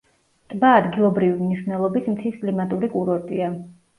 ტბა 0.53 0.71
ადგილობრივი 0.77 1.35
მნიშვნელობის 1.49 2.09
მთის 2.15 2.39
კლიმატური 2.45 2.91
კურორტია. 2.97 3.53